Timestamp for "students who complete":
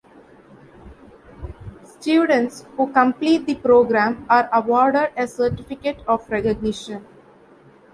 1.87-3.45